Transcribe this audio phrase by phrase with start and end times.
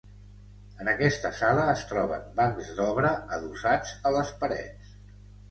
[0.85, 4.91] En aquesta sala es troben bancs d'obra adossats a les parets.